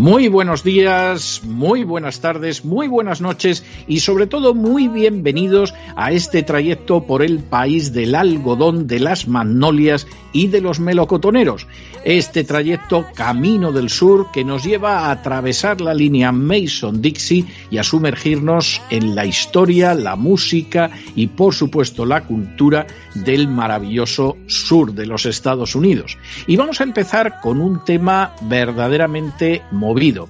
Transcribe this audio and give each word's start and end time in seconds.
Muy 0.00 0.28
buenos 0.28 0.64
días, 0.64 1.42
muy 1.44 1.84
buenas 1.84 2.22
tardes, 2.22 2.64
muy 2.64 2.88
buenas 2.88 3.20
noches 3.20 3.62
y 3.86 4.00
sobre 4.00 4.26
todo 4.26 4.54
muy 4.54 4.88
bienvenidos 4.88 5.74
a 5.94 6.10
este 6.10 6.42
trayecto 6.42 7.04
por 7.04 7.22
el 7.22 7.40
país 7.40 7.92
del 7.92 8.14
algodón, 8.14 8.86
de 8.86 8.98
las 8.98 9.28
magnolias 9.28 10.06
y 10.32 10.46
de 10.46 10.62
los 10.62 10.80
melocotoneros. 10.80 11.66
Este 12.02 12.44
trayecto 12.44 13.04
Camino 13.14 13.72
del 13.72 13.90
Sur 13.90 14.30
que 14.32 14.42
nos 14.42 14.64
lleva 14.64 15.00
a 15.00 15.10
atravesar 15.10 15.82
la 15.82 15.92
línea 15.92 16.32
Mason-Dixie 16.32 17.44
y 17.70 17.76
a 17.76 17.82
sumergirnos 17.82 18.80
en 18.88 19.14
la 19.14 19.26
historia, 19.26 19.92
la 19.92 20.16
música 20.16 20.90
y 21.14 21.26
por 21.26 21.54
supuesto 21.54 22.06
la 22.06 22.24
cultura 22.24 22.86
del 23.14 23.48
maravilloso 23.48 24.38
sur 24.46 24.94
de 24.94 25.04
los 25.04 25.26
Estados 25.26 25.74
Unidos. 25.74 26.16
Y 26.46 26.56
vamos 26.56 26.80
a 26.80 26.84
empezar 26.84 27.40
con 27.42 27.60
un 27.60 27.84
tema 27.84 28.34
verdaderamente 28.42 29.62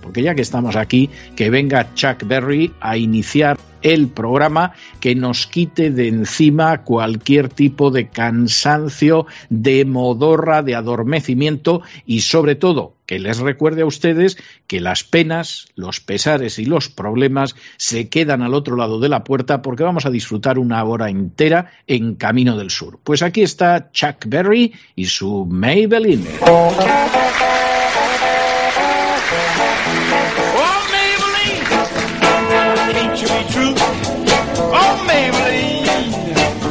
porque 0.00 0.22
ya 0.22 0.34
que 0.34 0.42
estamos 0.42 0.76
aquí, 0.76 1.10
que 1.36 1.50
venga 1.50 1.94
Chuck 1.94 2.24
Berry 2.26 2.72
a 2.80 2.96
iniciar 2.96 3.58
el 3.82 4.08
programa 4.08 4.72
que 5.00 5.14
nos 5.14 5.46
quite 5.46 5.90
de 5.90 6.08
encima 6.08 6.82
cualquier 6.82 7.48
tipo 7.48 7.90
de 7.90 8.08
cansancio, 8.08 9.26
de 9.48 9.84
modorra, 9.84 10.62
de 10.62 10.74
adormecimiento 10.74 11.82
y 12.04 12.20
sobre 12.20 12.54
todo 12.54 12.96
que 13.06 13.18
les 13.18 13.38
recuerde 13.38 13.82
a 13.82 13.86
ustedes 13.86 14.36
que 14.66 14.80
las 14.80 15.02
penas, 15.02 15.68
los 15.74 16.00
pesares 16.00 16.58
y 16.58 16.64
los 16.64 16.88
problemas 16.88 17.56
se 17.76 18.08
quedan 18.08 18.42
al 18.42 18.54
otro 18.54 18.76
lado 18.76 19.00
de 19.00 19.08
la 19.08 19.24
puerta 19.24 19.62
porque 19.62 19.82
vamos 19.82 20.06
a 20.06 20.10
disfrutar 20.10 20.58
una 20.58 20.84
hora 20.84 21.10
entera 21.10 21.72
en 21.86 22.14
Camino 22.14 22.56
del 22.56 22.70
Sur. 22.70 23.00
Pues 23.02 23.22
aquí 23.22 23.42
está 23.42 23.90
Chuck 23.90 24.26
Berry 24.26 24.72
y 24.94 25.06
su 25.06 25.46
Maybelline. 25.46 26.26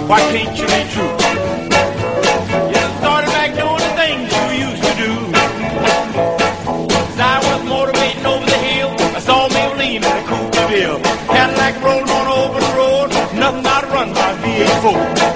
Why 0.10 0.22
can't 0.22 0.58
you 0.58 0.66
be 0.66 0.82
true? 0.90 1.14
You 2.74 2.82
started 2.98 3.30
back 3.30 3.54
doing 3.54 3.78
the 3.78 3.94
things 3.94 4.26
you 4.34 4.66
used 4.66 4.82
to 4.82 4.94
do. 4.98 5.14
As 7.14 7.20
I 7.20 7.38
was 7.46 7.64
motivating 7.70 8.26
over 8.26 8.44
the 8.44 8.58
hill, 8.58 8.90
I 9.16 9.20
saw 9.20 9.48
Maybelline 9.50 9.98
in 9.98 10.04
a 10.04 10.24
coupe 10.26 10.52
de 10.52 10.68
ville. 10.68 11.00
Cadillac 11.30 11.84
rolling 11.84 12.10
on 12.10 12.28
over 12.28 12.60
the 12.60 12.74
road, 12.76 13.10
nothing 13.38 13.62
but 13.62 13.84
a 13.84 13.88
run 13.94 14.12
by 14.12 14.34
V8 14.42 14.82
Cadillac 14.82 15.29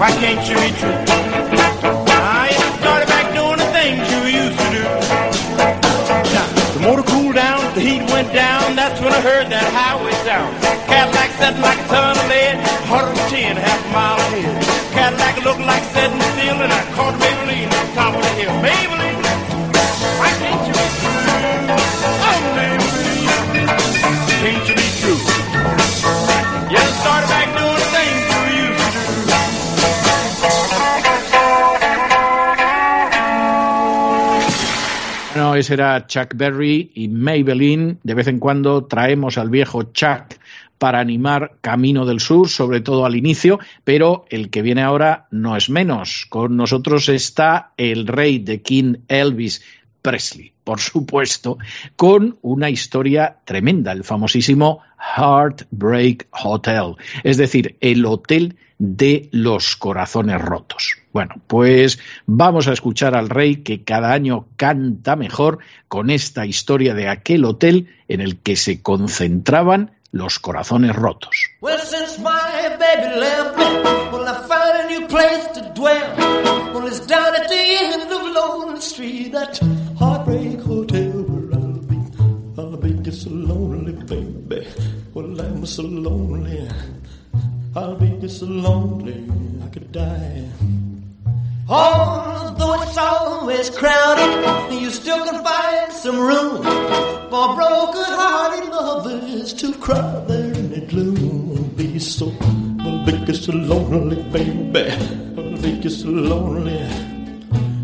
why 0.00 0.10
can't 0.12 0.40
you 0.48 0.56
be 0.56 0.72
true? 0.80 0.96
I 2.08 2.48
started 2.80 3.06
back 3.12 3.28
doing 3.36 3.60
the 3.60 3.68
things 3.76 4.00
you 4.08 4.20
used 4.40 4.56
to 4.56 4.68
do. 4.72 4.84
Now, 6.32 6.48
the 6.72 6.80
motor 6.80 7.04
cooled 7.04 7.34
down, 7.34 7.60
the 7.74 7.84
heat 7.84 8.00
went 8.08 8.32
down, 8.32 8.76
that's 8.76 8.98
when 9.02 9.12
I 9.12 9.20
heard 9.20 9.52
that 9.52 9.68
highway 9.76 10.16
sound. 10.24 10.56
Cadillac 10.88 11.30
sitting 11.36 11.60
like 11.60 11.76
a 11.84 11.88
ton 11.92 12.16
of 12.16 12.26
lead, 12.32 12.56
110, 12.88 13.60
half 13.60 13.82
mile 13.92 14.16
ahead. 14.16 14.64
Cadillac 14.96 15.44
looked 15.44 15.66
like 15.68 15.84
Era 35.70 36.06
Chuck 36.06 36.34
Berry 36.34 36.90
y 36.94 37.08
Maybelline. 37.08 37.98
De 38.02 38.14
vez 38.14 38.26
en 38.26 38.38
cuando 38.38 38.84
traemos 38.84 39.38
al 39.38 39.50
viejo 39.50 39.84
Chuck 39.92 40.34
para 40.78 40.98
animar 40.98 41.58
Camino 41.60 42.06
del 42.06 42.20
Sur, 42.20 42.48
sobre 42.48 42.80
todo 42.80 43.04
al 43.04 43.14
inicio, 43.14 43.58
pero 43.84 44.24
el 44.30 44.48
que 44.48 44.62
viene 44.62 44.82
ahora 44.82 45.26
no 45.30 45.56
es 45.56 45.68
menos. 45.68 46.26
Con 46.30 46.56
nosotros 46.56 47.08
está 47.10 47.72
el 47.76 48.06
rey 48.06 48.38
de 48.38 48.62
King 48.62 48.94
Elvis 49.06 49.62
Presley, 50.00 50.54
por 50.70 50.78
supuesto, 50.78 51.58
con 51.96 52.38
una 52.42 52.70
historia 52.70 53.38
tremenda, 53.44 53.90
el 53.90 54.04
famosísimo 54.04 54.84
Heartbreak 55.16 56.28
Hotel, 56.30 56.94
es 57.24 57.38
decir, 57.38 57.76
el 57.80 58.06
hotel 58.06 58.56
de 58.78 59.28
los 59.32 59.74
corazones 59.74 60.40
rotos. 60.40 60.98
Bueno, 61.12 61.34
pues 61.48 61.98
vamos 62.24 62.68
a 62.68 62.72
escuchar 62.72 63.16
al 63.16 63.30
rey 63.30 63.64
que 63.64 63.82
cada 63.82 64.12
año 64.12 64.46
canta 64.54 65.16
mejor 65.16 65.58
con 65.88 66.08
esta 66.08 66.46
historia 66.46 66.94
de 66.94 67.08
aquel 67.08 67.46
hotel 67.46 67.88
en 68.06 68.20
el 68.20 68.38
que 68.38 68.54
se 68.54 68.80
concentraban 68.80 69.90
los 70.12 70.38
corazones 70.38 70.94
rotos. 70.94 71.48
Well, 71.60 71.80
since 71.80 72.16
my 72.20 72.76
baby 72.78 73.18
left 73.18 73.58
me, 73.58 73.64
well, 74.12 74.24
found 74.46 74.84
a 74.84 74.88
new 74.88 75.08
place 75.08 75.48
to 75.54 75.72
dwell. 75.74 76.14
Well, 76.72 76.86
at 76.86 77.48
the 77.48 77.76
end 77.80 78.02
of 78.04 78.10
Street, 78.82 79.34
I'll 83.10 83.16
just 83.16 83.26
so 83.26 83.34
lonely, 83.34 83.92
baby. 83.92 84.68
Well, 85.14 85.40
I'm 85.40 85.66
so 85.66 85.82
lonely. 85.82 86.68
I'll 87.74 87.96
be 87.96 88.08
just 88.20 88.38
so 88.38 88.46
lonely, 88.46 89.26
I 89.64 89.68
could 89.68 89.90
die. 89.90 90.48
Although 91.68 92.82
it's 92.82 92.96
always 92.96 93.68
crowded, 93.70 94.80
you 94.80 94.90
still 94.90 95.24
can 95.24 95.42
find 95.42 95.92
some 95.92 96.20
room 96.20 96.62
for 96.62 97.56
broken-hearted 97.56 98.70
lovers 98.70 99.54
to 99.54 99.74
cry 99.74 100.24
there 100.28 100.52
in 100.52 100.70
the 100.70 100.80
gloom. 100.82 101.74
Be 101.76 101.98
so, 101.98 102.26
well, 102.78 103.04
be 103.04 103.34
so 103.34 103.52
lonely, 103.54 104.22
baby. 104.30 104.88
think 105.58 105.82
you're 105.82 105.90
so 105.90 106.10
lonely. 106.10 106.78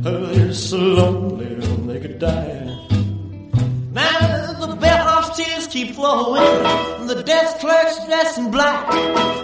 Oh, 0.04 0.26
they're 0.26 0.52
so 0.52 0.76
lonely 0.76 1.56
they 1.88 1.98
could 1.98 2.20
die. 2.20 2.55
Keep 5.76 5.94
flowing, 5.94 7.06
the 7.06 7.22
desk 7.22 7.58
clerk's 7.58 8.02
dressed 8.06 8.38
in 8.38 8.50
black. 8.50 8.88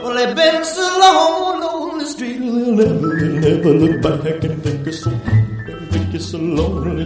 Well, 0.02 0.14
they've 0.14 0.34
been 0.34 0.64
so 0.64 0.80
long 0.98 1.62
on 1.62 1.98
the 1.98 2.06
street, 2.06 2.38
they'll 2.38 2.72
never, 2.72 3.28
never 3.46 3.72
look 3.74 4.00
back 4.00 4.42
and 4.44 4.62
think 4.62 4.86
you're 4.86 4.94
so, 4.94 5.10
think 5.90 6.10
you're 6.10 6.20
so 6.20 6.38
lonely, 6.38 7.04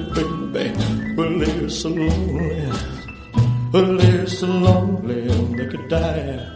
baby. 0.53 1.15
Well, 1.17 1.39
they're 1.41 1.69
so 1.69 1.89
lonely. 1.89 2.73
Well, 3.73 3.97
they're 3.97 4.29
so 4.29 4.47
lonely 4.47 5.23
they 5.57 5.67
could 5.73 5.89
die. 5.89 6.47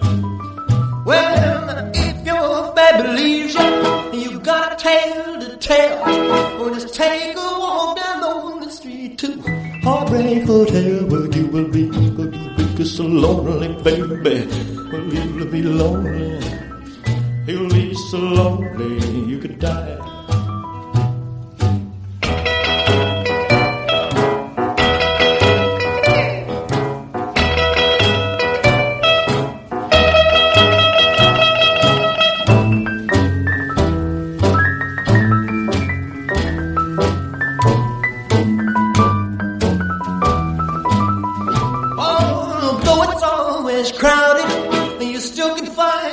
Well, 1.05 1.91
if 1.93 2.25
your 2.25 2.73
baby 2.73 3.09
leaves 3.21 3.55
you, 3.55 4.21
you've 4.21 4.45
got 4.45 4.75
a 4.75 4.77
tale 4.77 5.41
to 5.41 5.57
tell. 5.57 6.05
Well, 6.05 6.73
just 6.75 6.95
take 6.95 7.35
a 7.37 7.51
walk 7.59 7.97
down 7.97 8.61
the 8.61 8.71
street 8.71 9.19
to 9.19 9.43
Heartbreak 9.83 10.45
Hotel, 10.45 11.07
where 11.07 11.27
you 11.37 11.47
will 11.49 11.69
be, 11.69 11.90
so 13.01 13.07
lonely, 13.07 13.69
baby. 13.83 14.47
Well, 14.93 15.05
you'll 15.15 15.47
be 15.47 15.63
lonely. 15.63 16.39
You'll 17.47 17.71
be 17.71 17.95
so 17.95 18.19
lonely 18.19 19.25
you 19.25 19.39
could 19.39 19.59
die. 19.59 20.20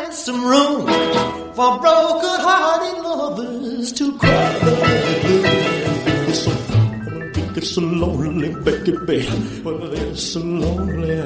Find 0.07 0.13
some 0.13 0.45
room 0.45 0.85
for 1.53 1.79
broken-hearted 1.79 3.03
lovers 3.03 3.91
to 3.93 4.17
cry. 4.17 4.59
It's 6.27 6.43
so, 6.43 6.51
it's 7.55 7.71
so 7.71 7.81
lonely, 7.81 8.53
baby. 8.63 9.27
Well, 9.63 9.89
they're 9.89 10.15
so 10.15 10.39
lonely. 10.39 11.23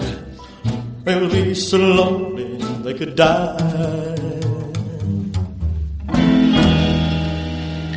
They'll 1.03 1.29
be 1.29 1.53
so 1.55 1.77
lonely 1.77 2.57
they 2.83 2.93
could 2.93 3.15
die. 3.15 4.40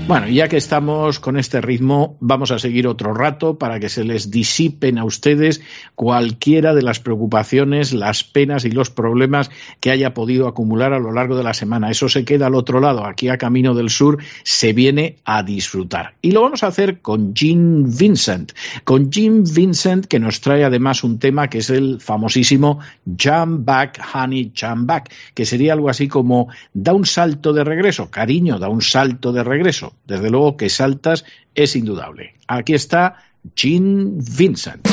Bueno, 0.07 0.29
ya 0.29 0.49
que 0.49 0.59
estamos 0.59 1.19
con 1.19 1.39
este 1.39 1.63
ritmo, 1.63 2.19
vamos 2.21 2.51
a 2.51 2.59
seguir 2.59 2.87
otro 2.87 3.15
rato 3.15 3.59
para 3.59 3.81
que 3.81 3.89
se 3.89 4.05
les 4.05 4.31
disipen 4.31 4.99
a 4.99 5.05
ustedes 5.05 5.63
cualquiera 5.95 6.75
de 6.75 6.83
las 6.83 7.01
preocupaciones, 7.01 7.95
las 7.95 8.23
penas 8.23 8.67
y 8.67 8.71
los 8.71 8.91
problemas 8.91 9.51
que 9.81 9.91
haya 9.91 10.13
podido 10.13 10.47
acumular 10.47 10.93
a 10.93 10.99
lo 10.99 11.11
largo 11.11 11.39
de 11.39 11.43
la 11.43 11.55
semana. 11.55 11.91
Eso 11.91 12.11
se 12.11 12.27
queda 12.27 12.49
al 12.49 12.55
otro 12.55 12.81
lado, 12.81 13.07
aquí 13.07 13.31
a 13.31 13.39
Camino 13.39 13.73
del 13.73 13.89
Sur 13.89 14.19
se 14.43 14.75
viene 14.75 15.17
a 15.25 15.43
disfrutar. 15.43 16.17
Y 16.21 16.33
lo 16.33 16.43
vamos 16.43 16.65
a 16.65 16.67
hacer 16.67 17.01
con 17.01 17.35
Jim 17.35 17.87
Vincent, 17.87 18.53
con 18.85 19.11
Jim 19.11 19.43
Vincent 19.43 20.05
que 20.05 20.21
nos 20.21 20.43
trae 20.43 20.65
además 20.65 21.03
un 21.03 21.19
tema 21.19 21.49
que 21.49 21.59
es 21.59 21.71
el 21.71 21.99
famosísimo 22.03 22.79
Jump 23.07 23.65
Back, 23.65 24.03
Honey, 24.15 24.53
Jump 24.55 24.87
Back, 24.87 25.11
que 25.33 25.47
sería 25.47 25.73
algo 25.73 25.89
así 25.89 26.09
como 26.09 26.49
da 26.75 26.93
un 26.93 27.07
salto 27.07 27.55
de 27.55 27.65
regreso, 27.65 28.11
cariño, 28.11 28.59
da 28.59 28.69
un 28.69 28.83
salto 28.83 29.33
de 29.33 29.43
regreso. 29.43 29.94
Desde 30.07 30.31
luego 30.31 30.57
que 30.57 30.69
saltas 30.69 31.25
es 31.55 31.77
indudable. 31.77 32.35
Aquí 32.47 32.75
está 32.75 33.17
Gene 33.55 34.13
Vincent. 34.37 34.87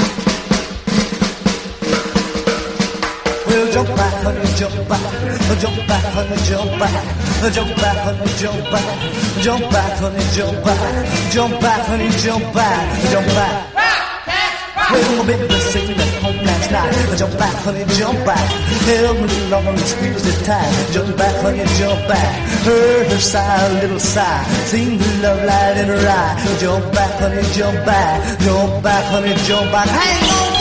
Well, 14.91 15.25
baby, 15.25 15.59
sing 15.71 15.89
at 15.91 16.13
home 16.21 16.39
last 16.43 16.71
night. 16.71 17.17
Jump 17.17 17.37
back, 17.39 17.55
honey, 17.63 17.85
jump 17.95 18.19
back. 18.25 18.47
Help 18.91 19.17
me 19.21 19.45
along 19.47 19.67
and 19.67 19.79
squeeze 19.79 20.23
the 20.23 20.45
time. 20.45 20.73
Jump 20.91 21.17
back, 21.17 21.35
honey, 21.41 21.65
jump 21.79 22.07
back. 22.07 22.31
Heard 22.67 23.07
her 23.07 23.19
sigh, 23.19 23.65
a 23.67 23.81
little 23.81 23.99
sigh. 23.99 24.43
Sing 24.71 24.97
the 24.97 25.09
love 25.23 25.43
light 25.45 25.77
in 25.77 25.87
her 25.87 26.07
eye. 26.07 26.57
Jump 26.59 26.93
back, 26.93 27.19
honey, 27.19 27.43
jump 27.53 27.85
back. 27.85 28.39
Jump 28.39 28.83
back, 28.83 29.03
honey, 29.11 29.35
jump 29.47 29.71
back. 29.71 29.87
Hang 29.87 30.23
on, 30.29 30.60